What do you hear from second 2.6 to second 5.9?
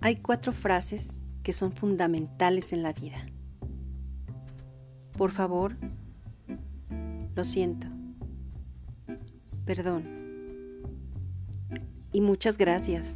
en la vida. Por favor,